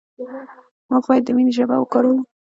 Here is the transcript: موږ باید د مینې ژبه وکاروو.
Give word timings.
موږ 0.89 1.03
باید 1.09 1.23
د 1.25 1.29
مینې 1.35 1.51
ژبه 1.57 1.75
وکاروو. 1.79 2.21